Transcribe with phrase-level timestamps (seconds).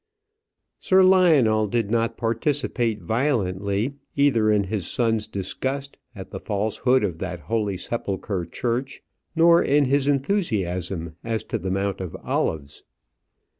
[0.79, 7.19] Sir Lionel did not participate violently either in his son's disgust at the falsehood of
[7.19, 9.03] that holy sepulchre church,
[9.35, 12.83] nor in his enthusiasm as to the Mount of Olives.